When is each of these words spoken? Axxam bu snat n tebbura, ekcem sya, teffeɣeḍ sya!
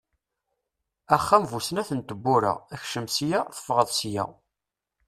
Axxam 1.15 1.43
bu 1.49 1.59
snat 1.65 1.89
n 1.97 2.01
tebbura, 2.07 2.53
ekcem 2.75 3.05
sya, 3.15 3.39
teffeɣeḍ 3.55 3.89
sya! 3.99 4.25